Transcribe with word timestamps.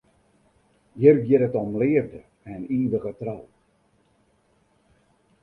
Hjir 0.95 1.17
giet 1.27 1.45
it 1.47 1.57
om 1.61 1.71
leafde 1.81 2.21
en 2.55 2.59
ivige 2.79 3.13
trou. 3.21 3.45